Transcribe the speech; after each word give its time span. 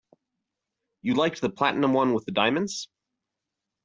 You 1.03 1.13
liked 1.13 1.41
the 1.41 1.49
platinum 1.51 1.93
one 1.93 2.15
with 2.15 2.25
the 2.25 2.31
diamonds. 2.31 2.89